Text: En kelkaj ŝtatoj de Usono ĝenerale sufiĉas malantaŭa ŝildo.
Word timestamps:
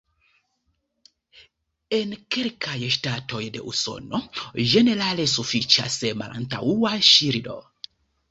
En 1.97 2.15
kelkaj 2.35 2.77
ŝtatoj 2.95 3.43
de 3.57 3.61
Usono 3.73 4.23
ĝenerale 4.71 5.29
sufiĉas 5.37 5.99
malantaŭa 6.23 6.95
ŝildo. 7.11 7.61